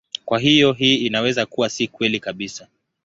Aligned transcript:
Kwa 0.25 0.39
hiyo 0.39 0.73
hii 0.73 0.95
inaweza 0.95 1.45
kuwa 1.45 1.69
si 1.69 1.87
kweli 1.87 2.19
kabisa. 2.19 2.67